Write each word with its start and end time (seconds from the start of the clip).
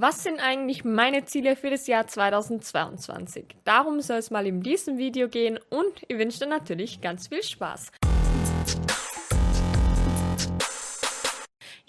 Was 0.00 0.22
sind 0.22 0.38
eigentlich 0.38 0.84
meine 0.84 1.24
Ziele 1.24 1.56
für 1.56 1.70
das 1.70 1.88
Jahr 1.88 2.06
2022? 2.06 3.56
Darum 3.64 4.00
soll 4.00 4.18
es 4.18 4.30
mal 4.30 4.46
in 4.46 4.60
diesem 4.62 4.96
Video 4.96 5.28
gehen 5.28 5.58
und 5.70 6.04
ich 6.06 6.16
wünsche 6.16 6.38
dir 6.38 6.46
natürlich 6.46 7.00
ganz 7.00 7.26
viel 7.26 7.42
Spaß. 7.42 7.90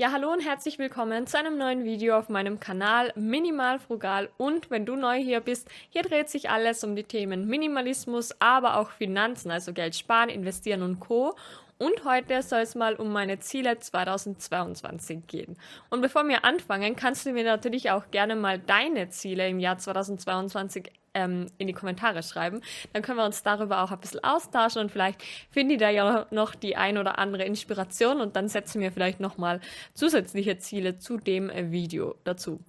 Ja, 0.01 0.13
hallo 0.13 0.31
und 0.31 0.39
herzlich 0.39 0.79
willkommen 0.79 1.27
zu 1.27 1.37
einem 1.37 1.57
neuen 1.57 1.83
Video 1.83 2.17
auf 2.17 2.29
meinem 2.29 2.61
Kanal 2.61 3.11
Minimal 3.17 3.79
Frugal 3.79 4.29
und 4.37 4.71
wenn 4.71 4.85
du 4.85 4.95
neu 4.95 5.17
hier 5.17 5.41
bist, 5.41 5.67
hier 5.89 6.03
dreht 6.03 6.29
sich 6.29 6.49
alles 6.49 6.85
um 6.85 6.95
die 6.95 7.03
Themen 7.03 7.49
Minimalismus, 7.49 8.33
aber 8.39 8.77
auch 8.77 8.91
Finanzen, 8.91 9.51
also 9.51 9.73
Geld 9.73 9.97
sparen, 9.97 10.29
investieren 10.29 10.83
und 10.83 11.01
Co. 11.01 11.35
Und 11.79 12.05
heute 12.05 12.41
soll 12.43 12.61
es 12.61 12.75
mal 12.75 12.95
um 12.95 13.11
meine 13.11 13.39
Ziele 13.39 13.77
2022 13.77 15.27
gehen. 15.27 15.57
Und 15.89 15.99
bevor 15.99 16.25
wir 16.29 16.45
anfangen, 16.45 16.95
kannst 16.95 17.25
du 17.25 17.33
mir 17.33 17.43
natürlich 17.43 17.91
auch 17.91 18.09
gerne 18.09 18.37
mal 18.37 18.57
deine 18.57 19.09
Ziele 19.09 19.49
im 19.49 19.59
Jahr 19.59 19.79
2022 19.79 20.93
ähm, 21.13 21.47
in 21.57 21.67
die 21.67 21.73
Kommentare 21.73 22.23
schreiben. 22.23 22.61
Dann 22.93 23.01
können 23.01 23.17
wir 23.17 23.25
uns 23.25 23.43
darüber 23.43 23.83
auch 23.83 23.91
ein 23.91 23.99
bisschen 23.99 24.23
austauschen 24.23 24.81
und 24.81 24.91
vielleicht 24.91 25.23
finde 25.51 25.75
ich 25.75 25.79
da 25.79 25.89
ja 25.89 26.25
noch 26.31 26.55
die 26.55 26.75
ein 26.75 26.97
oder 26.97 27.19
andere 27.19 27.43
Inspiration 27.43 28.21
und 28.21 28.35
dann 28.35 28.47
setzen 28.47 28.81
wir 28.81 28.91
vielleicht 28.91 29.19
nochmal 29.19 29.61
zusätzliche 29.93 30.57
Ziele 30.57 30.97
zu 30.97 31.17
dem 31.17 31.49
äh, 31.49 31.71
Video 31.71 32.15
dazu. 32.23 32.59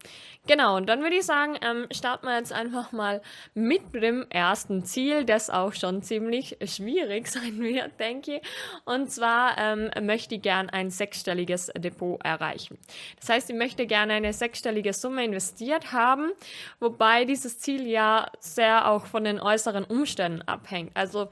Genau, 0.46 0.76
und 0.76 0.88
dann 0.88 1.02
würde 1.02 1.16
ich 1.16 1.26
sagen, 1.26 1.56
ähm, 1.62 1.86
starten 1.92 2.26
wir 2.26 2.36
jetzt 2.36 2.52
einfach 2.52 2.92
mal 2.92 3.20
mit 3.54 3.94
dem 3.94 4.26
ersten 4.30 4.84
Ziel, 4.84 5.24
das 5.24 5.50
auch 5.50 5.74
schon 5.74 6.02
ziemlich 6.02 6.56
schwierig 6.64 7.28
sein 7.30 7.60
wird, 7.60 8.00
denke 8.00 8.36
ich. 8.36 8.42
Und 8.84 9.10
zwar 9.10 9.56
ähm, 9.58 9.90
möchte 10.02 10.36
ich 10.36 10.42
gern 10.42 10.70
ein 10.70 10.90
sechsstelliges 10.90 11.70
Depot 11.76 12.20
erreichen. 12.24 12.78
Das 13.20 13.28
heißt, 13.28 13.50
ich 13.50 13.56
möchte 13.56 13.86
gerne 13.86 14.14
eine 14.14 14.32
sechsstellige 14.32 14.92
Summe 14.92 15.24
investiert 15.24 15.92
haben, 15.92 16.32
wobei 16.80 17.24
dieses 17.24 17.58
Ziel 17.58 17.86
ja 17.86 18.30
sehr 18.40 18.88
auch 18.88 19.06
von 19.06 19.24
den 19.24 19.40
äußeren 19.40 19.84
Umständen 19.84 20.42
abhängt. 20.42 20.90
Also 20.94 21.28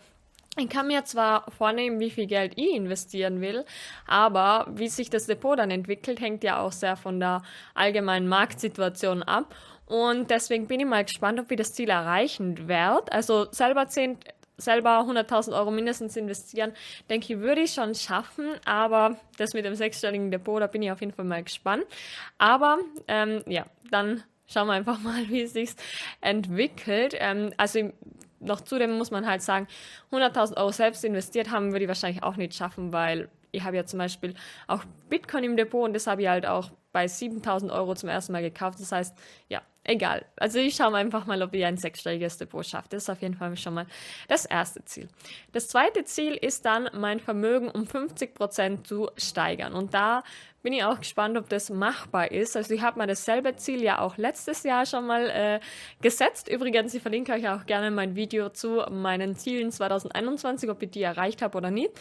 ich 0.58 0.68
kann 0.68 0.88
mir 0.88 1.04
zwar 1.04 1.50
vornehmen, 1.52 2.00
wie 2.00 2.10
viel 2.10 2.26
Geld 2.26 2.54
ich 2.56 2.74
investieren 2.74 3.40
will, 3.40 3.64
aber 4.06 4.66
wie 4.70 4.88
sich 4.88 5.08
das 5.08 5.26
Depot 5.26 5.58
dann 5.58 5.70
entwickelt, 5.70 6.20
hängt 6.20 6.42
ja 6.42 6.60
auch 6.60 6.72
sehr 6.72 6.96
von 6.96 7.20
der 7.20 7.42
allgemeinen 7.74 8.28
Marktsituation 8.28 9.22
ab. 9.22 9.54
Und 9.86 10.30
deswegen 10.30 10.66
bin 10.66 10.80
ich 10.80 10.86
mal 10.86 11.04
gespannt, 11.04 11.40
ob 11.40 11.50
ich 11.50 11.56
das 11.56 11.72
Ziel 11.72 11.88
erreichen 11.88 12.68
werde. 12.68 13.10
Also 13.12 13.46
selber 13.52 13.88
10, 13.88 14.18
selber 14.58 15.00
100.000 15.00 15.56
Euro 15.56 15.70
mindestens 15.70 16.16
investieren, 16.16 16.72
denke 17.08 17.32
ich, 17.32 17.40
würde 17.40 17.62
ich 17.62 17.72
schon 17.72 17.94
schaffen. 17.94 18.50
Aber 18.64 19.16
das 19.38 19.54
mit 19.54 19.64
dem 19.64 19.76
sechsstelligen 19.76 20.30
Depot, 20.30 20.60
da 20.60 20.66
bin 20.66 20.82
ich 20.82 20.90
auf 20.90 21.00
jeden 21.00 21.12
Fall 21.12 21.24
mal 21.24 21.42
gespannt. 21.42 21.84
Aber 22.36 22.78
ähm, 23.06 23.42
ja, 23.46 23.64
dann 23.90 24.24
schauen 24.48 24.66
wir 24.66 24.74
einfach 24.74 24.98
mal, 25.00 25.28
wie 25.28 25.42
es 25.42 25.52
sich 25.52 25.70
entwickelt. 26.20 27.14
Ähm, 27.18 27.52
also 27.56 27.92
noch 28.40 28.60
zudem 28.60 28.96
muss 28.96 29.10
man 29.10 29.26
halt 29.26 29.42
sagen, 29.42 29.66
100.000 30.12 30.56
Euro 30.56 30.72
selbst 30.72 31.04
investiert 31.04 31.50
haben 31.50 31.72
würde 31.72 31.84
ich 31.84 31.88
wahrscheinlich 31.88 32.22
auch 32.22 32.36
nicht 32.36 32.54
schaffen, 32.54 32.92
weil 32.92 33.28
ich 33.50 33.64
habe 33.64 33.76
ja 33.76 33.84
zum 33.84 33.98
Beispiel 33.98 34.34
auch 34.66 34.84
Bitcoin 35.08 35.44
im 35.44 35.56
Depot 35.56 35.84
und 35.84 35.94
das 35.94 36.06
habe 36.06 36.22
ich 36.22 36.28
halt 36.28 36.46
auch 36.46 36.70
bei 36.92 37.06
7.000 37.06 37.72
Euro 37.72 37.94
zum 37.94 38.08
ersten 38.08 38.32
Mal 38.32 38.42
gekauft. 38.42 38.80
Das 38.80 38.92
heißt, 38.92 39.16
ja, 39.48 39.62
egal. 39.88 40.24
Also 40.36 40.58
ich 40.58 40.76
schaue 40.76 40.94
einfach 40.94 41.26
mal, 41.26 41.42
ob 41.42 41.54
ich 41.54 41.64
ein 41.64 41.76
sechsstelliges 41.76 42.36
Depot 42.36 42.64
schaffe. 42.64 42.88
Das 42.90 43.04
ist 43.04 43.10
auf 43.10 43.22
jeden 43.22 43.34
Fall 43.34 43.56
schon 43.56 43.74
mal 43.74 43.86
das 44.28 44.44
erste 44.44 44.84
Ziel. 44.84 45.08
Das 45.52 45.68
zweite 45.68 46.04
Ziel 46.04 46.34
ist 46.34 46.64
dann, 46.64 46.90
mein 46.92 47.20
Vermögen 47.20 47.68
um 47.70 47.86
50 47.86 48.34
Prozent 48.34 48.86
zu 48.86 49.10
steigern. 49.16 49.72
Und 49.72 49.94
da 49.94 50.22
bin 50.62 50.72
ich 50.72 50.84
auch 50.84 50.98
gespannt, 50.98 51.38
ob 51.38 51.48
das 51.48 51.70
machbar 51.70 52.30
ist. 52.30 52.56
Also 52.56 52.74
ich 52.74 52.82
habe 52.82 52.98
mir 52.98 53.06
dasselbe 53.06 53.56
Ziel 53.56 53.82
ja 53.82 54.00
auch 54.00 54.18
letztes 54.18 54.62
Jahr 54.64 54.84
schon 54.84 55.06
mal 55.06 55.30
äh, 55.30 55.60
gesetzt. 56.02 56.48
Übrigens, 56.48 56.92
ich 56.92 57.00
verlinke 57.00 57.32
euch 57.32 57.48
auch 57.48 57.64
gerne 57.64 57.90
mein 57.90 58.14
Video 58.14 58.50
zu 58.50 58.84
meinen 58.90 59.36
Zielen 59.36 59.70
2021, 59.72 60.68
ob 60.68 60.82
ich 60.82 60.90
die 60.90 61.02
erreicht 61.02 61.40
habe 61.40 61.56
oder 61.56 61.70
nicht. 61.70 61.92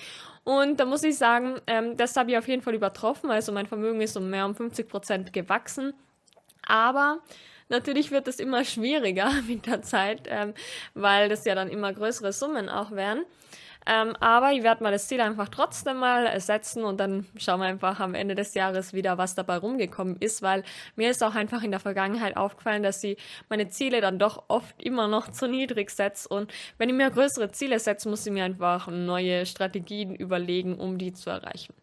Und 0.44 0.80
da 0.80 0.86
muss 0.86 1.04
ich 1.04 1.18
sagen, 1.18 1.56
ähm, 1.68 1.96
das 1.96 2.18
habe 2.18 2.32
ich 2.32 2.38
auf 2.38 2.48
jeden 2.48 2.62
Fall 2.62 2.74
übertroffen. 2.74 3.32
Also 3.32 3.52
mein 3.52 3.68
Vermögen 3.68 4.02
ist 4.02 4.18
um 4.18 4.30
mehr 4.30 4.46
um 4.46 4.56
50 4.56 4.90
Prozent 4.90 5.34
gewachsen. 5.34 5.94
Aber 6.68 7.20
natürlich 7.70 8.12
wird 8.12 8.28
es 8.28 8.40
immer 8.40 8.64
schwieriger 8.66 9.32
mit 9.48 9.66
der 9.66 9.82
Zeit, 9.82 10.28
ähm, 10.28 10.54
weil 10.94 11.30
das 11.30 11.46
ja 11.46 11.56
dann 11.56 11.70
immer 11.70 11.94
größere 11.94 12.34
Summen 12.34 12.70
auch 12.70 12.92
werden. 12.92 13.26
Ähm, 13.88 14.16
aber 14.20 14.52
ich 14.52 14.64
werde 14.64 14.84
mal 14.84 14.92
das 14.92 15.08
Ziel 15.08 15.22
einfach 15.22 15.48
trotzdem 15.48 15.98
mal 15.98 16.38
setzen 16.42 16.84
und 16.84 17.00
dann 17.00 17.26
schauen 17.38 17.62
wir 17.62 17.68
einfach 17.68 18.02
am 18.02 18.16
Ende 18.16 18.36
des 18.36 18.54
Jahres 18.54 18.92
wieder, 18.92 19.18
was 19.18 19.34
dabei 19.34 19.58
rumgekommen 19.58 20.18
ist, 20.20 20.42
weil 20.42 20.64
mir 20.98 21.10
ist 21.10 21.24
auch 21.24 21.36
einfach 21.36 21.64
in 21.64 21.72
der 21.72 21.80
Vergangenheit 21.80 22.36
aufgefallen, 22.36 22.84
dass 22.84 23.00
sie 23.00 23.16
meine 23.48 23.70
Ziele 23.70 24.02
dann 24.02 24.20
doch 24.20 24.44
oft 24.50 24.84
immer 24.84 25.08
noch 25.08 25.32
zu 25.32 25.48
niedrig 25.48 25.90
setzt 25.90 26.30
und 26.30 26.52
wenn 26.78 26.90
ich 26.90 26.96
mir 26.96 27.10
größere 27.10 27.52
Ziele 27.52 27.80
setze, 27.80 28.10
muss 28.10 28.26
ich 28.26 28.34
mir 28.34 28.44
einfach 28.44 28.88
neue 28.88 29.46
Strategien 29.46 30.14
überlegen, 30.16 30.78
um 30.78 30.98
die 30.98 31.14
zu 31.14 31.30
erreichen. 31.30 31.74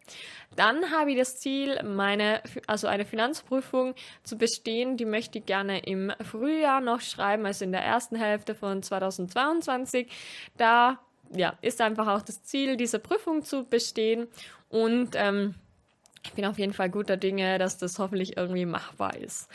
Dann 0.55 0.91
habe 0.91 1.11
ich 1.11 1.17
das 1.17 1.39
Ziel, 1.39 1.81
meine, 1.83 2.41
also 2.67 2.87
eine 2.87 3.05
Finanzprüfung 3.05 3.93
zu 4.23 4.37
bestehen. 4.37 4.95
Die 4.95 5.05
möchte 5.05 5.39
ich 5.39 5.45
gerne 5.45 5.79
im 5.79 6.13
Frühjahr 6.21 6.81
noch 6.81 7.01
schreiben, 7.01 7.45
also 7.45 7.65
in 7.65 7.71
der 7.71 7.81
ersten 7.81 8.15
Hälfte 8.15 8.55
von 8.55 8.81
2022. 8.81 10.07
Da 10.55 10.99
ja, 11.33 11.57
ist 11.61 11.81
einfach 11.81 12.07
auch 12.07 12.21
das 12.21 12.43
Ziel, 12.43 12.77
diese 12.77 12.99
Prüfung 12.99 13.43
zu 13.43 13.65
bestehen. 13.65 14.27
Und 14.69 15.11
ähm, 15.15 15.55
ich 16.25 16.33
bin 16.33 16.45
auf 16.45 16.57
jeden 16.57 16.73
Fall 16.73 16.89
guter 16.89 17.17
Dinge, 17.17 17.59
dass 17.59 17.77
das 17.77 17.99
hoffentlich 17.99 18.35
irgendwie 18.35 18.65
machbar 18.65 19.15
ist. 19.15 19.47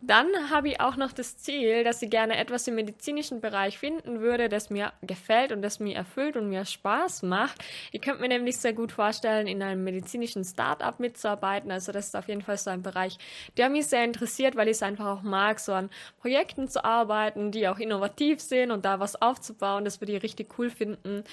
Dann 0.00 0.26
habe 0.50 0.68
ich 0.68 0.80
auch 0.80 0.96
noch 0.96 1.12
das 1.12 1.36
Ziel, 1.38 1.84
dass 1.84 2.02
ich 2.02 2.10
gerne 2.10 2.36
etwas 2.36 2.66
im 2.66 2.74
medizinischen 2.74 3.40
Bereich 3.40 3.78
finden 3.78 4.20
würde, 4.20 4.48
das 4.48 4.70
mir 4.70 4.92
gefällt 5.02 5.52
und 5.52 5.62
das 5.62 5.80
mir 5.80 5.96
erfüllt 5.96 6.36
und 6.36 6.48
mir 6.48 6.64
Spaß 6.64 7.22
macht. 7.22 7.62
Ich 7.92 8.00
könnte 8.00 8.20
mir 8.20 8.28
nämlich 8.28 8.56
sehr 8.56 8.72
gut 8.72 8.92
vorstellen, 8.92 9.46
in 9.46 9.62
einem 9.62 9.84
medizinischen 9.84 10.44
Startup 10.44 10.98
mitzuarbeiten. 10.98 11.70
Also 11.70 11.92
das 11.92 12.08
ist 12.08 12.16
auf 12.16 12.28
jeden 12.28 12.42
Fall 12.42 12.58
so 12.58 12.70
ein 12.70 12.82
Bereich, 12.82 13.18
der 13.56 13.68
mich 13.68 13.86
sehr 13.86 14.04
interessiert, 14.04 14.56
weil 14.56 14.68
ich 14.68 14.76
es 14.76 14.82
einfach 14.82 15.06
auch 15.06 15.22
mag, 15.22 15.60
so 15.60 15.72
an 15.72 15.90
Projekten 16.20 16.68
zu 16.68 16.84
arbeiten, 16.84 17.50
die 17.50 17.68
auch 17.68 17.78
innovativ 17.78 18.40
sind 18.40 18.70
und 18.70 18.84
da 18.84 19.00
was 19.00 19.20
aufzubauen. 19.20 19.84
Das 19.84 20.00
würde 20.00 20.14
ich 20.14 20.22
richtig 20.22 20.58
cool 20.58 20.70
finden. 20.70 21.24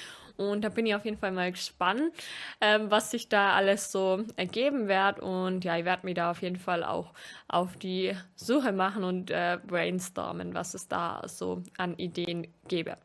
Und 0.49 0.63
da 0.63 0.69
bin 0.69 0.85
ich 0.85 0.95
auf 0.95 1.05
jeden 1.05 1.17
Fall 1.17 1.31
mal 1.31 1.51
gespannt, 1.51 2.11
ähm, 2.59 2.89
was 2.89 3.11
sich 3.11 3.29
da 3.29 3.53
alles 3.53 3.91
so 3.91 4.23
ergeben 4.35 4.87
wird. 4.87 5.19
Und 5.19 5.63
ja, 5.63 5.77
ich 5.77 5.85
werde 5.85 6.05
mich 6.05 6.15
da 6.15 6.31
auf 6.31 6.41
jeden 6.41 6.57
Fall 6.57 6.83
auch 6.83 7.13
auf 7.47 7.77
die 7.77 8.15
Suche 8.35 8.71
machen 8.71 9.03
und 9.03 9.31
äh, 9.31 9.59
brainstormen, 9.65 10.53
was 10.53 10.73
es 10.73 10.87
da 10.87 11.21
so 11.27 11.61
an 11.77 11.97
Ideen 11.97 12.47
gäbe. 12.67 12.97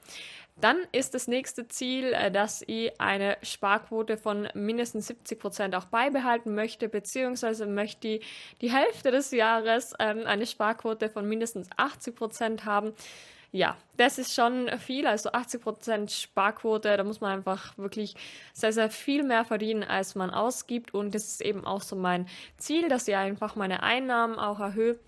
Dann 0.59 0.79
ist 0.93 1.13
das 1.13 1.29
nächste 1.29 1.69
Ziel, 1.69 2.15
äh, 2.15 2.31
dass 2.31 2.65
ich 2.67 2.99
eine 2.99 3.37
Sparquote 3.43 4.17
von 4.17 4.49
mindestens 4.55 5.09
70 5.09 5.39
Prozent 5.39 5.75
auch 5.75 5.85
beibehalten 5.85 6.55
möchte, 6.55 6.89
beziehungsweise 6.89 7.67
möchte 7.67 8.09
ich 8.09 8.27
die 8.63 8.73
Hälfte 8.73 9.11
des 9.11 9.31
Jahres 9.33 9.93
ähm, 9.99 10.23
eine 10.25 10.47
Sparquote 10.47 11.11
von 11.11 11.29
mindestens 11.29 11.69
80 11.77 12.17
Prozent 12.17 12.65
haben 12.65 12.95
ja, 13.53 13.77
das 13.97 14.19
ist 14.19 14.35
schon 14.35 14.69
viel. 14.79 15.07
Also 15.07 15.31
80% 15.31 16.11
Sparquote, 16.11 16.97
da 16.97 17.05
muss 17.05 17.21
man 17.21 17.33
einfach 17.33 17.77
wirklich 17.79 18.15
sehr, 18.53 18.73
sehr 18.73 18.91
viel 18.91 19.23
mehr 19.23 19.45
verdienen, 19.45 19.85
als 19.85 20.15
man 20.15 20.31
ausgibt. 20.31 20.95
Und 20.95 21.15
das 21.15 21.27
ist 21.27 21.41
eben 21.41 21.65
auch 21.65 21.83
so 21.83 21.97
mein 21.97 22.27
Ziel, 22.59 22.89
dass 22.89 23.09
ich 23.09 23.17
einfach 23.17 23.57
meine 23.57 23.83
Einnahmen 23.83 24.39
auch 24.39 24.61
erhöhe, 24.61 24.99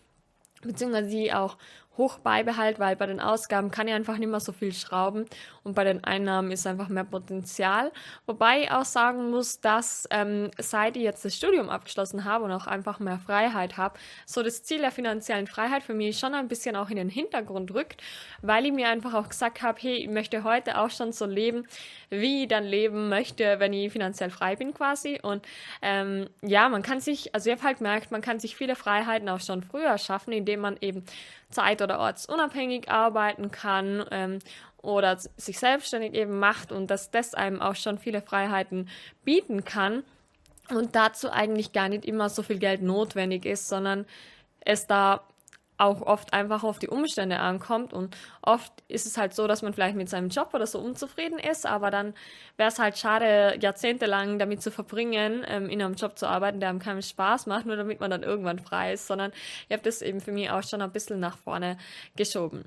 beziehungsweise 0.63 1.11
sie 1.11 1.33
auch 1.33 1.57
hoch 1.99 2.19
beibehalte, 2.19 2.79
weil 2.79 2.97
bei 2.97 3.07
den 3.07 3.21
Ausgaben 3.21 3.71
kann 3.71 3.89
ich 3.89 3.95
einfach 3.95 4.17
nicht 4.17 4.31
mehr 4.31 4.41
so 4.41 4.53
viel 4.53 4.73
schrauben 4.73 5.27
und 5.65 5.75
bei 5.75 5.85
den 5.85 6.03
Einnahmen 6.05 6.51
ist 6.51 6.67
einfach 6.67 6.89
mehr 6.89 7.05
Potenzial. 7.05 7.93
Wobei 8.27 8.63
ich 8.63 8.71
auch 8.71 8.85
sagen 8.85 9.31
muss, 9.31 9.61
dass 9.61 10.07
ähm, 10.11 10.51
seit 10.59 10.97
ich 10.97 11.03
jetzt 11.03 11.25
das 11.25 11.35
Studium 11.35 11.69
abgeschlossen 11.69 12.25
habe 12.25 12.45
und 12.45 12.53
auch 12.53 12.67
einfach 12.67 13.01
mehr 13.01 13.19
Freiheit 13.19 13.77
habe, 13.77 13.99
so 14.25 14.43
das 14.43 14.63
Ziel 14.63 14.79
der 14.79 14.93
finanziellen 14.93 15.47
Freiheit 15.47 15.83
für 15.83 15.95
mich 15.95 16.19
schon 16.19 16.35
ein 16.35 16.49
bisschen 16.49 16.77
auch 16.77 16.89
in 16.91 16.97
den 16.97 17.09
Hintergrund 17.09 17.75
rückt, 17.75 18.01
weil 18.41 18.65
ich 18.65 18.73
mir 18.73 18.89
einfach 18.89 19.15
auch 19.15 19.29
gesagt 19.29 19.63
habe, 19.63 19.79
hey, 19.81 19.97
ich 19.97 20.09
möchte 20.09 20.45
heute 20.45 20.79
auch 20.79 20.91
schon 20.91 21.13
so 21.13 21.27
leben, 21.27 21.67
wie 22.11 22.45
ich 22.45 22.49
dann 22.49 22.65
leben 22.65 23.09
möchte, 23.09 23.59
wenn 23.59 23.73
ich 23.73 23.93
finanziell 23.93 24.31
frei 24.31 24.57
bin 24.57 24.73
quasi. 24.73 25.19
Und 25.23 25.45
ähm, 25.83 26.29
ja, 26.43 26.69
man 26.69 26.83
kann 26.83 27.01
sich, 27.01 27.35
also 27.35 27.51
ich 27.51 27.57
habe 27.57 27.67
halt 27.67 27.79
gemerkt, 27.79 28.11
man 28.11 28.21
kann 28.21 28.41
sich 28.41 28.57
viele 28.57 28.77
Freiheiten 28.77 29.29
auch 29.29 29.41
schon 29.41 29.63
früher 29.63 29.99
schaffen, 29.99 30.33
indem 30.33 30.61
man 30.61 30.77
eben 30.81 31.05
zeit- 31.51 31.81
oder 31.81 31.88
ortsunabhängig 31.97 32.91
arbeiten 32.91 33.51
kann 33.51 34.05
ähm, 34.11 34.39
oder 34.83 35.17
sich 35.19 35.59
selbstständig 35.59 36.15
eben 36.15 36.39
macht 36.39 36.73
und 36.73 36.91
dass 36.91 37.11
das 37.11 37.35
einem 37.35 37.61
auch 37.61 37.77
schon 37.77 37.99
viele 37.99 38.23
Freiheiten 38.23 38.89
bieten 39.25 39.65
kann 39.65 40.05
und 40.71 40.95
dazu 40.95 41.31
eigentlich 41.31 41.73
gar 41.73 41.89
nicht 41.89 42.05
immer 42.05 42.29
so 42.29 42.43
viel 42.43 42.59
Geld 42.59 42.83
notwendig 42.83 43.45
ist, 43.47 43.69
sondern 43.69 44.07
es 44.61 44.87
da 44.87 45.23
auch 45.79 46.03
oft 46.03 46.33
einfach 46.35 46.65
auf 46.65 46.79
die 46.79 46.89
Umstände 46.89 47.39
ankommt. 47.39 47.93
Und 47.93 48.17
oft 48.43 48.73
ist 48.89 49.07
es 49.07 49.17
halt 49.17 49.33
so, 49.33 49.47
dass 49.47 49.63
man 49.63 49.73
vielleicht 49.73 49.97
mit 49.97 50.09
seinem 50.09 50.29
Job 50.29 50.51
oder 50.53 50.67
so 50.67 50.79
unzufrieden 50.79 51.39
ist, 51.39 51.65
aber 51.65 51.91
dann 51.91 52.15
wäre 52.57 52.69
es 52.69 52.79
halt 52.79 52.99
schade, 52.99 53.57
jahrzehntelang 53.61 54.39
damit 54.39 54.61
zu 54.61 54.71
verbringen, 54.71 55.45
ähm, 55.49 55.71
in 55.71 55.81
einem 55.81 55.95
Job 55.95 56.19
zu 56.19 56.27
arbeiten, 56.27 56.61
der 56.61 56.69
einem 56.69 56.81
keinen 56.81 57.03
Spaß 57.03 57.47
macht, 57.47 57.67
nur 57.67 57.77
damit 57.77 58.01
man 58.01 58.11
dann 58.11 58.23
irgendwann 58.23 58.59
frei 58.59 58.93
ist, 58.93 59.07
sondern 59.07 59.33
ich 59.69 59.73
habe 59.73 59.83
das 59.83 60.03
eben 60.03 60.21
für 60.21 60.33
mich 60.33 60.51
auch 60.51 60.63
schon 60.63 60.83
ein 60.83 60.93
bisschen 60.93 61.21
nach 61.21 61.39
vorne 61.39 61.79
geschoben. 62.17 62.65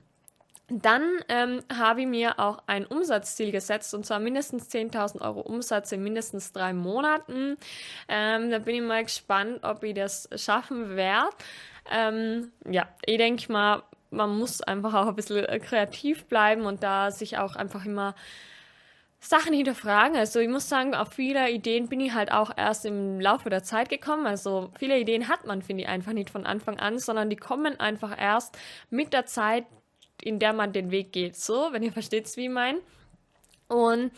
Dann 0.73 1.03
ähm, 1.27 1.61
habe 1.73 2.01
ich 2.01 2.07
mir 2.07 2.39
auch 2.39 2.59
ein 2.65 2.85
Umsatzziel 2.85 3.51
gesetzt 3.51 3.93
und 3.93 4.05
zwar 4.05 4.19
mindestens 4.19 4.69
10.000 4.69 5.19
Euro 5.19 5.41
Umsatz 5.41 5.91
in 5.91 6.01
mindestens 6.01 6.53
drei 6.53 6.71
Monaten. 6.71 7.57
Ähm, 8.07 8.51
da 8.51 8.59
bin 8.59 8.75
ich 8.75 8.81
mal 8.81 9.03
gespannt, 9.03 9.59
ob 9.63 9.83
ich 9.83 9.95
das 9.95 10.29
schaffen 10.37 10.95
werde. 10.95 11.27
Ähm, 11.91 12.51
ja, 12.69 12.87
ich 13.05 13.17
denke 13.17 13.51
mal, 13.51 13.83
man 14.11 14.37
muss 14.37 14.61
einfach 14.61 14.93
auch 14.93 15.07
ein 15.07 15.15
bisschen 15.15 15.45
äh, 15.45 15.59
kreativ 15.59 16.25
bleiben 16.25 16.65
und 16.65 16.83
da 16.83 17.11
sich 17.11 17.37
auch 17.37 17.55
einfach 17.55 17.85
immer 17.85 18.15
Sachen 19.19 19.53
hinterfragen. 19.53 20.17
Also 20.17 20.39
ich 20.39 20.49
muss 20.49 20.67
sagen, 20.67 20.95
auf 20.95 21.13
viele 21.13 21.49
Ideen 21.51 21.87
bin 21.87 21.99
ich 21.99 22.13
halt 22.13 22.31
auch 22.31 22.51
erst 22.57 22.85
im 22.85 23.21
Laufe 23.21 23.49
der 23.49 23.63
Zeit 23.63 23.89
gekommen. 23.89 24.25
Also 24.25 24.71
viele 24.79 24.99
Ideen 24.99 25.27
hat 25.27 25.45
man, 25.45 25.61
finde 25.61 25.83
ich, 25.83 25.89
einfach 25.89 26.13
nicht 26.13 26.31
von 26.31 26.45
Anfang 26.45 26.79
an, 26.79 26.97
sondern 26.97 27.29
die 27.29 27.35
kommen 27.35 27.79
einfach 27.79 28.19
erst 28.19 28.57
mit 28.89 29.13
der 29.13 29.27
Zeit, 29.27 29.65
in 30.21 30.39
der 30.39 30.53
man 30.53 30.73
den 30.73 30.89
Weg 30.89 31.13
geht. 31.13 31.35
So, 31.35 31.69
wenn 31.71 31.83
ihr 31.83 31.93
versteht, 31.93 32.35
wie 32.35 32.45
ich 32.45 32.49
meine. 32.49 32.79
Und 33.67 34.11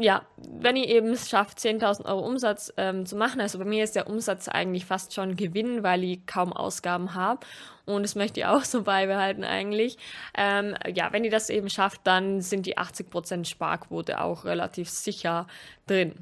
ja, 0.00 0.22
wenn 0.36 0.76
ihr 0.76 0.86
eben 0.88 1.08
es 1.08 1.28
schafft, 1.28 1.58
10.000 1.58 2.04
Euro 2.06 2.24
Umsatz 2.24 2.72
ähm, 2.76 3.04
zu 3.04 3.16
machen, 3.16 3.40
also 3.40 3.58
bei 3.58 3.64
mir 3.64 3.82
ist 3.82 3.96
der 3.96 4.06
Umsatz 4.06 4.48
eigentlich 4.48 4.84
fast 4.84 5.12
schon 5.12 5.36
Gewinn, 5.36 5.82
weil 5.82 6.04
ich 6.04 6.26
kaum 6.26 6.52
Ausgaben 6.52 7.14
habe 7.14 7.44
und 7.84 8.02
das 8.02 8.14
möchte 8.14 8.40
ich 8.40 8.46
auch 8.46 8.64
so 8.64 8.82
beibehalten 8.84 9.44
eigentlich. 9.44 9.98
Ähm, 10.36 10.76
ja, 10.94 11.12
wenn 11.12 11.24
ihr 11.24 11.30
das 11.30 11.50
eben 11.50 11.68
schafft, 11.68 12.02
dann 12.04 12.40
sind 12.40 12.66
die 12.66 12.78
80% 12.78 13.44
Sparquote 13.46 14.20
auch 14.20 14.44
relativ 14.44 14.88
sicher 14.88 15.46
drin. 15.86 16.14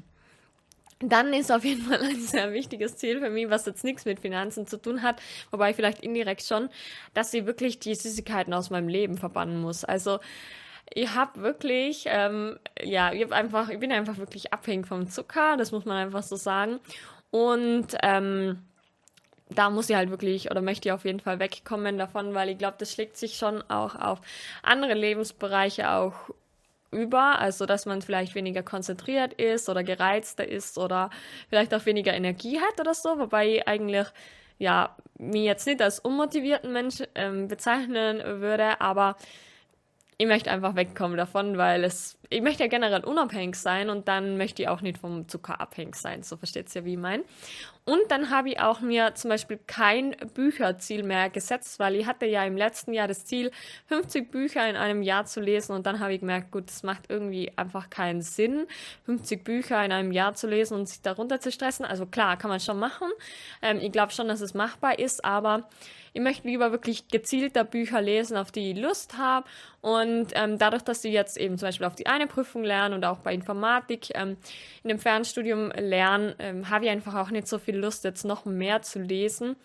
Dann 0.99 1.31
ist 1.33 1.51
auf 1.51 1.63
jeden 1.63 1.83
Fall 1.83 2.01
ein 2.01 2.19
sehr 2.19 2.53
wichtiges 2.53 2.97
Ziel 2.97 3.19
für 3.19 3.29
mich, 3.29 3.49
was 3.49 3.67
jetzt 3.67 3.83
nichts 3.83 4.05
mit 4.05 4.19
Finanzen 4.19 4.65
zu 4.65 4.81
tun 4.81 5.03
hat, 5.03 5.21
wobei 5.51 5.73
vielleicht 5.73 5.99
indirekt 5.99 6.41
schon, 6.41 6.69
dass 7.13 7.29
sie 7.29 7.45
wirklich 7.45 7.79
die 7.79 7.93
Süßigkeiten 7.93 8.53
aus 8.53 8.71
meinem 8.71 8.87
Leben 8.87 9.17
verbannen 9.17 9.61
muss. 9.61 9.83
Also 9.83 10.19
ich 10.93 11.13
habe 11.13 11.41
wirklich, 11.41 12.05
ähm, 12.07 12.57
ja, 12.81 13.11
ich, 13.11 13.23
hab 13.23 13.31
einfach, 13.31 13.69
ich 13.69 13.79
bin 13.79 13.91
einfach 13.91 14.17
wirklich 14.17 14.53
abhängig 14.53 14.87
vom 14.87 15.09
Zucker, 15.09 15.57
das 15.57 15.71
muss 15.71 15.85
man 15.85 15.97
einfach 15.97 16.23
so 16.23 16.35
sagen. 16.35 16.79
Und 17.29 17.87
ähm, 18.03 18.63
da 19.49 19.69
muss 19.69 19.89
ich 19.89 19.95
halt 19.95 20.09
wirklich 20.09 20.51
oder 20.51 20.61
möchte 20.61 20.89
ich 20.89 20.93
auf 20.93 21.05
jeden 21.05 21.19
Fall 21.19 21.39
wegkommen 21.39 21.97
davon, 21.97 22.33
weil 22.33 22.49
ich 22.49 22.57
glaube, 22.57 22.75
das 22.79 22.91
schlägt 22.91 23.17
sich 23.17 23.37
schon 23.37 23.61
auch 23.69 23.95
auf 23.95 24.19
andere 24.63 24.93
Lebensbereiche 24.93 25.91
auch 25.91 26.13
über, 26.91 27.39
also 27.39 27.65
dass 27.65 27.85
man 27.85 28.01
vielleicht 28.01 28.35
weniger 28.35 28.63
konzentriert 28.63 29.33
ist 29.33 29.69
oder 29.69 29.83
gereizter 29.83 30.47
ist 30.47 30.77
oder 30.77 31.09
vielleicht 31.49 31.73
auch 31.73 31.85
weniger 31.85 32.13
Energie 32.13 32.59
hat 32.59 32.79
oder 32.79 32.93
so, 32.93 33.19
wobei 33.19 33.57
ich 33.57 33.67
eigentlich 33.67 34.07
ja 34.57 34.95
mich 35.17 35.43
jetzt 35.43 35.67
nicht 35.67 35.81
als 35.81 35.99
unmotivierten 35.99 36.71
Mensch 36.71 37.03
ähm, 37.15 37.47
bezeichnen 37.47 38.41
würde, 38.41 38.79
aber 38.81 39.17
ich 40.17 40.27
möchte 40.27 40.51
einfach 40.51 40.75
wegkommen 40.75 41.17
davon, 41.17 41.57
weil 41.57 41.83
es, 41.83 42.17
ich 42.29 42.41
möchte 42.41 42.63
ja 42.63 42.69
generell 42.69 43.03
unabhängig 43.03 43.55
sein 43.55 43.89
und 43.89 44.07
dann 44.07 44.37
möchte 44.37 44.61
ich 44.61 44.67
auch 44.67 44.81
nicht 44.81 44.97
vom 44.97 45.27
Zucker 45.27 45.61
abhängig 45.61 45.95
sein. 45.95 46.23
So 46.23 46.37
versteht 46.37 46.73
ihr, 46.75 46.85
wie 46.85 46.93
ich 46.93 46.99
meine. 46.99 47.23
Und 47.85 48.01
dann 48.09 48.29
habe 48.29 48.49
ich 48.49 48.59
auch 48.59 48.81
mir 48.81 49.15
zum 49.15 49.29
Beispiel 49.29 49.59
kein 49.65 50.13
Bücherziel 50.33 51.03
mehr 51.03 51.29
gesetzt, 51.29 51.79
weil 51.79 51.95
ich 51.95 52.05
hatte 52.05 52.25
ja 52.25 52.43
im 52.43 52.57
letzten 52.57 52.93
Jahr 52.93 53.07
das 53.07 53.23
Ziel, 53.25 53.49
50 53.87 54.29
Bücher 54.29 54.69
in 54.69 54.75
einem 54.75 55.01
Jahr 55.01 55.23
zu 55.25 55.39
lesen 55.39 55.73
und 55.73 55.85
dann 55.85 56.01
habe 56.01 56.13
ich 56.13 56.19
gemerkt, 56.19 56.51
gut, 56.51 56.67
das 56.67 56.83
macht 56.83 57.03
irgendwie 57.07 57.53
einfach 57.55 57.89
keinen 57.89 58.21
Sinn, 58.21 58.67
50 59.05 59.45
Bücher 59.45 59.85
in 59.85 59.93
einem 59.93 60.11
Jahr 60.11 60.33
zu 60.33 60.47
lesen 60.47 60.73
und 60.73 60.89
sich 60.89 61.01
darunter 61.01 61.39
zu 61.39 61.49
stressen. 61.49 61.85
Also 61.85 62.05
klar, 62.05 62.35
kann 62.35 62.49
man 62.49 62.59
schon 62.59 62.77
machen. 62.77 63.07
Ähm, 63.61 63.79
ich 63.81 63.93
glaube 63.93 64.11
schon, 64.11 64.27
dass 64.27 64.41
es 64.41 64.53
machbar 64.53 64.99
ist, 64.99 65.23
aber 65.23 65.69
ich 66.17 66.23
möchte 66.23 66.47
lieber 66.47 66.71
wirklich 66.71 67.07
gezielter 67.09 67.63
Bücher 67.63 68.01
lesen, 68.01 68.37
auf 68.37 68.51
die 68.51 68.71
ich 68.71 68.77
Lust 68.77 69.17
habe. 69.19 69.47
Und 69.81 70.29
ähm, 70.33 70.57
dadurch, 70.57 70.81
dass 70.81 71.05
ich 71.05 71.13
jetzt 71.13 71.37
eben 71.37 71.59
zum 71.59 71.67
Beispiel 71.67 71.85
auf 71.85 71.93
die 71.93 72.07
eine 72.17 72.27
Prüfung 72.27 72.63
lerne 72.63 72.95
und 72.95 73.05
auch 73.05 73.19
bei 73.19 73.33
Informatik 73.33 74.09
ähm, 74.15 74.37
in 74.83 74.89
dem 74.89 74.99
Fernstudium 74.99 75.71
lerne, 75.71 76.35
ähm, 76.39 76.69
habe 76.69 76.85
ich 76.85 76.91
einfach 76.91 77.15
auch 77.15 77.29
nicht 77.29 77.47
so 77.47 77.59
viel 77.59 77.77
Lust, 77.77 78.03
jetzt 78.03 78.25
noch 78.25 78.45
mehr 78.45 78.81
zu 78.81 78.99
lesen. 78.99 79.55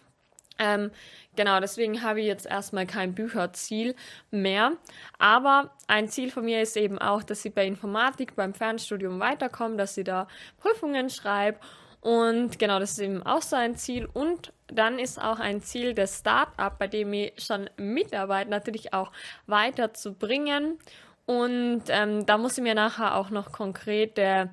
Ähm, 0.58 0.90
genau, 1.34 1.60
deswegen 1.60 2.02
habe 2.02 2.20
ich 2.20 2.26
jetzt 2.26 2.46
erstmal 2.46 2.86
kein 2.86 3.14
Bücherziel 3.14 3.94
mehr. 4.30 4.72
Aber 5.18 5.72
ein 5.88 6.08
Ziel 6.08 6.30
von 6.30 6.44
mir 6.44 6.62
ist 6.62 6.76
eben 6.76 6.98
auch, 6.98 7.22
dass 7.22 7.44
ich 7.44 7.54
bei 7.54 7.66
Informatik 7.66 8.36
beim 8.36 8.54
Fernstudium 8.54 9.18
weiterkomme, 9.18 9.76
dass 9.76 9.96
ich 9.96 10.04
da 10.04 10.28
Prüfungen 10.58 11.10
schreibe 11.10 11.58
und 12.02 12.58
genau, 12.58 12.80
das 12.80 12.92
ist 12.92 12.98
eben 12.98 13.22
auch 13.22 13.42
so 13.42 13.54
ein 13.54 13.76
Ziel. 13.76 14.08
Und 14.12 14.52
dann 14.66 14.98
ist 14.98 15.22
auch 15.22 15.38
ein 15.38 15.62
Ziel 15.62 15.94
des 15.94 16.18
Startup, 16.18 16.76
bei 16.76 16.88
dem 16.88 17.12
ich 17.12 17.32
schon 17.38 17.70
mitarbeite, 17.76 18.50
natürlich 18.50 18.92
auch 18.92 19.12
weiterzubringen. 19.46 20.78
Und 21.26 21.82
ähm, 21.88 22.26
da 22.26 22.38
muss 22.38 22.58
ich 22.58 22.64
mir 22.64 22.74
nachher 22.74 23.16
auch 23.16 23.30
noch 23.30 23.52
konkrete, 23.52 24.50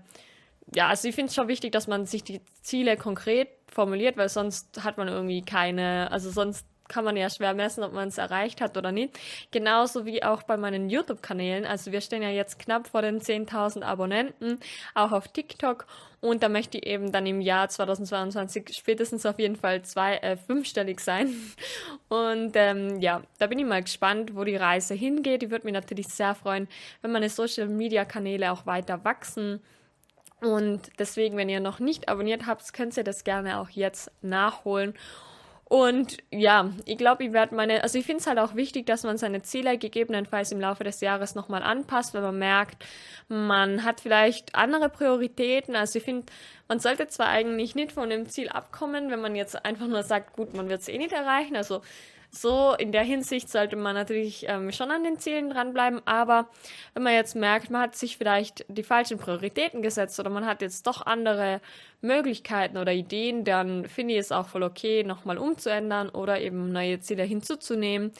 ja, 0.73 0.87
also 0.87 1.07
ich 1.07 1.15
finde 1.15 1.29
es 1.29 1.35
schon 1.35 1.47
wichtig, 1.47 1.71
dass 1.71 1.87
man 1.87 2.05
sich 2.05 2.23
die 2.23 2.41
Ziele 2.61 2.95
konkret 2.95 3.49
formuliert, 3.67 4.17
weil 4.17 4.29
sonst 4.29 4.83
hat 4.83 4.97
man 4.97 5.07
irgendwie 5.07 5.41
keine, 5.41 6.11
also 6.11 6.29
sonst 6.29 6.65
kann 6.89 7.05
man 7.05 7.15
ja 7.15 7.29
schwer 7.29 7.53
messen, 7.53 7.83
ob 7.83 7.93
man 7.93 8.09
es 8.09 8.17
erreicht 8.17 8.59
hat 8.59 8.75
oder 8.75 8.91
nicht. 8.91 9.17
Genauso 9.51 10.05
wie 10.05 10.23
auch 10.23 10.43
bei 10.43 10.57
meinen 10.57 10.89
YouTube-Kanälen. 10.89 11.65
Also 11.65 11.91
wir 11.91 12.01
stehen 12.01 12.21
ja 12.21 12.29
jetzt 12.29 12.59
knapp 12.59 12.87
vor 12.87 13.01
den 13.01 13.21
10.000 13.21 13.83
Abonnenten, 13.83 14.59
auch 14.95 15.11
auf 15.11 15.27
TikTok. 15.29 15.85
Und 16.21 16.43
da 16.43 16.49
möchte 16.49 16.77
ich 16.77 16.85
eben 16.85 17.11
dann 17.13 17.25
im 17.25 17.39
Jahr 17.39 17.69
2022 17.69 18.73
spätestens 18.73 19.25
auf 19.25 19.39
jeden 19.39 19.55
Fall 19.55 19.83
zwei, 19.83 20.17
äh, 20.17 20.35
fünfstellig 20.35 20.99
sein. 20.99 21.33
Und 22.09 22.51
ähm, 22.55 22.99
ja, 22.99 23.21
da 23.37 23.47
bin 23.47 23.59
ich 23.59 23.65
mal 23.65 23.81
gespannt, 23.81 24.35
wo 24.35 24.43
die 24.43 24.57
Reise 24.57 24.93
hingeht. 24.93 25.43
Ich 25.43 25.49
würde 25.49 25.65
mich 25.65 25.73
natürlich 25.73 26.09
sehr 26.09 26.35
freuen, 26.35 26.67
wenn 27.01 27.11
meine 27.11 27.29
Social-Media-Kanäle 27.29 28.51
auch 28.51 28.65
weiter 28.65 29.05
wachsen. 29.05 29.61
Und 30.41 30.89
deswegen, 30.99 31.37
wenn 31.37 31.49
ihr 31.49 31.59
noch 31.59 31.79
nicht 31.79 32.09
abonniert 32.09 32.45
habt, 32.45 32.73
könnt 32.73 32.95
ihr 32.97 33.03
das 33.03 33.23
gerne 33.23 33.59
auch 33.59 33.69
jetzt 33.69 34.11
nachholen. 34.21 34.93
Und 35.69 36.17
ja, 36.31 36.71
ich 36.85 36.97
glaube, 36.97 37.23
ich 37.23 37.31
werde 37.31 37.53
meine, 37.53 37.83
also 37.83 37.99
ich 37.99 38.05
finde 38.05 38.21
es 38.21 38.27
halt 38.27 38.39
auch 38.39 38.55
wichtig, 38.55 38.87
dass 38.87 39.03
man 39.03 39.19
seine 39.19 39.43
Ziele 39.43 39.77
gegebenenfalls 39.77 40.51
im 40.51 40.59
Laufe 40.59 40.83
des 40.83 40.99
Jahres 40.99 41.35
nochmal 41.35 41.61
anpasst, 41.61 42.15
wenn 42.15 42.23
man 42.23 42.39
merkt, 42.39 42.83
man 43.27 43.83
hat 43.83 44.01
vielleicht 44.01 44.55
andere 44.55 44.89
Prioritäten. 44.89 45.75
Also 45.75 45.99
ich 45.99 46.05
finde, 46.05 46.25
man 46.67 46.79
sollte 46.79 47.07
zwar 47.07 47.27
eigentlich 47.27 47.75
nicht 47.75 47.91
von 47.91 48.09
dem 48.09 48.27
Ziel 48.27 48.49
abkommen, 48.49 49.11
wenn 49.11 49.21
man 49.21 49.35
jetzt 49.35 49.63
einfach 49.63 49.85
nur 49.85 50.01
sagt, 50.01 50.33
gut, 50.35 50.55
man 50.55 50.69
wird 50.69 50.81
es 50.81 50.87
eh 50.87 50.97
nicht 50.97 51.13
erreichen. 51.13 51.55
Also 51.55 51.81
so, 52.31 52.75
in 52.77 52.91
der 52.91 53.03
Hinsicht 53.03 53.49
sollte 53.49 53.75
man 53.75 53.95
natürlich 53.95 54.45
ähm, 54.47 54.71
schon 54.71 54.91
an 54.91 55.03
den 55.03 55.17
Zielen 55.17 55.49
dranbleiben, 55.49 56.01
aber 56.05 56.47
wenn 56.93 57.03
man 57.03 57.13
jetzt 57.13 57.35
merkt, 57.35 57.71
man 57.71 57.81
hat 57.81 57.95
sich 57.95 58.17
vielleicht 58.17 58.65
die 58.67 58.83
falschen 58.83 59.17
Prioritäten 59.17 59.81
gesetzt 59.81 60.19
oder 60.19 60.29
man 60.29 60.45
hat 60.45 60.61
jetzt 60.61 60.85
doch 60.85 61.05
andere 61.05 61.59
Möglichkeiten 62.01 62.77
oder 62.77 62.93
Ideen, 62.93 63.45
dann 63.45 63.85
finde 63.85 64.13
ich 64.13 64.19
es 64.19 64.31
auch 64.31 64.47
voll 64.47 64.61
okay, 64.61 65.03
nochmal 65.03 65.39
umzuändern 65.39 66.09
oder 66.09 66.39
eben 66.39 66.71
neue 66.71 66.99
Ziele 66.99 67.23
hinzuzunehmen 67.23 68.11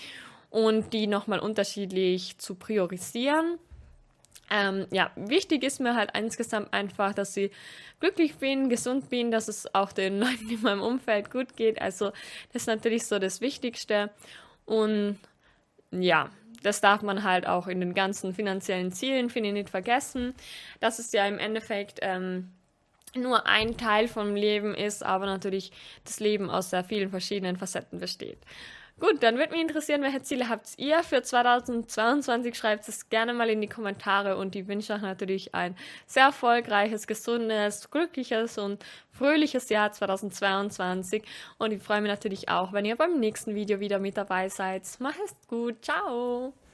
und 0.49 0.91
die 0.91 1.05
nochmal 1.05 1.39
unterschiedlich 1.39 2.39
zu 2.39 2.55
priorisieren. 2.55 3.59
Ähm, 4.51 4.87
ja, 4.91 5.11
wichtig 5.15 5.63
ist 5.63 5.79
mir 5.79 5.95
halt 5.95 6.11
insgesamt 6.17 6.73
einfach, 6.73 7.13
dass 7.13 7.37
ich 7.37 7.51
glücklich 7.99 8.35
bin, 8.35 8.69
gesund 8.69 9.09
bin, 9.09 9.31
dass 9.31 9.47
es 9.47 9.73
auch 9.75 9.91
den 9.91 10.19
Leuten 10.19 10.49
in 10.49 10.61
meinem 10.61 10.81
Umfeld 10.81 11.31
gut 11.31 11.55
geht. 11.55 11.81
Also 11.81 12.11
das 12.51 12.63
ist 12.63 12.67
natürlich 12.67 13.05
so 13.05 13.19
das 13.19 13.41
Wichtigste. 13.41 14.09
Und 14.65 15.19
ja, 15.91 16.29
das 16.63 16.81
darf 16.81 17.01
man 17.01 17.23
halt 17.23 17.47
auch 17.47 17.67
in 17.67 17.79
den 17.79 17.93
ganzen 17.93 18.33
finanziellen 18.33 18.91
Zielen, 18.91 19.29
finde 19.29 19.49
ich, 19.49 19.53
nicht 19.53 19.69
vergessen. 19.69 20.33
Dass 20.79 20.99
es 20.99 21.11
ja 21.11 21.25
im 21.27 21.39
Endeffekt 21.39 21.99
ähm, 22.01 22.51
nur 23.15 23.47
ein 23.47 23.77
Teil 23.77 24.07
vom 24.07 24.35
Leben 24.35 24.75
ist, 24.75 25.03
aber 25.03 25.25
natürlich 25.25 25.71
das 26.03 26.19
Leben 26.19 26.49
aus 26.49 26.69
sehr 26.69 26.83
vielen 26.83 27.09
verschiedenen 27.09 27.57
Facetten 27.57 27.99
besteht. 27.99 28.39
Gut, 28.99 29.23
dann 29.23 29.37
würde 29.37 29.53
mich 29.53 29.61
interessieren, 29.61 30.01
welche 30.01 30.21
Ziele 30.23 30.49
habt 30.49 30.73
ihr 30.75 31.03
für 31.03 31.21
2022? 31.21 32.53
Schreibt 32.53 32.87
es 32.89 33.07
gerne 33.07 33.33
mal 33.33 33.49
in 33.49 33.61
die 33.61 33.67
Kommentare 33.67 34.35
und 34.35 34.57
ich 34.57 34.67
wünsche 34.67 34.93
euch 34.93 35.01
natürlich 35.01 35.55
ein 35.55 35.75
sehr 36.05 36.25
erfolgreiches, 36.25 37.07
gesundes, 37.07 37.89
glückliches 37.91 38.57
und 38.57 38.83
fröhliches 39.13 39.69
Jahr 39.69 39.93
2022 39.93 41.23
und 41.57 41.71
ich 41.71 41.81
freue 41.81 42.01
mich 42.01 42.11
natürlich 42.11 42.49
auch, 42.49 42.73
wenn 42.73 42.83
ihr 42.83 42.97
beim 42.97 43.19
nächsten 43.21 43.55
Video 43.55 43.79
wieder 43.79 43.99
mit 43.99 44.17
dabei 44.17 44.49
seid. 44.49 44.83
Macht 44.99 45.19
es 45.23 45.33
gut, 45.47 45.83
ciao! 45.83 46.53